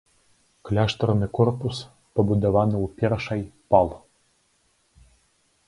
Кляштарны 0.69 1.27
корпус 1.39 1.77
пабудаваны 2.17 2.77
ў 2.79 3.03
першай 3.03 3.45
пал. 3.75 3.93